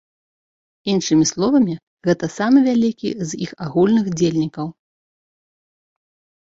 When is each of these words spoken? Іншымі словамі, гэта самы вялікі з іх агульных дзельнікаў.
Іншымі 0.93 1.25
словамі, 1.31 1.75
гэта 2.09 2.25
самы 2.37 2.59
вялікі 2.69 3.09
з 3.27 3.31
іх 3.49 3.55
агульных 3.69 4.05
дзельнікаў. 4.19 4.67